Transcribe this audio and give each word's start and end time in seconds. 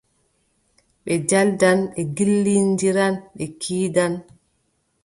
Ɓe 1.03 1.13
njaldan, 1.21 1.79
ɓe 1.93 2.01
ngillindiran, 2.09 3.13
ɓe 3.35 3.45
kiirdan. 3.61 4.13